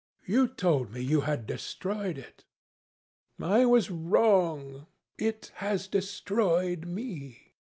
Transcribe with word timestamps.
"You 0.25 0.47
told 0.47 0.91
me 0.91 0.99
you 0.99 1.21
had 1.21 1.45
destroyed 1.45 2.17
it." 2.17 2.43
"I 3.39 3.65
was 3.65 3.91
wrong. 3.91 4.87
It 5.19 5.51
has 5.57 5.87
destroyed 5.87 6.87
me." 6.87 7.53